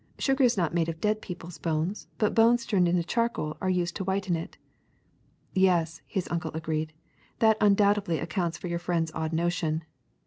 Sugar 0.17 0.43
is 0.43 0.57
not 0.57 0.73
made 0.73 0.89
of 0.89 0.99
dead 0.99 1.21
people's 1.21 1.59
bones, 1.59 2.07
but 2.17 2.33
bones 2.33 2.65
turned 2.65 2.87
into 2.87 3.03
charcoal 3.03 3.55
are 3.61 3.69
used 3.69 3.95
to 3.97 4.03
whiten 4.03 4.35
it. 4.35 4.57
''^^Yes," 5.55 6.01
his 6.07 6.27
uncle 6.29 6.49
agreed, 6.55 6.91
^^that 7.39 7.53
undoubtedly 7.61 8.17
ac 8.17 8.25
counts 8.25 8.57
for 8.57 8.67
your 8.67 8.79
friend's 8.79 9.11
odd 9.13 9.31
notion." 9.31 9.83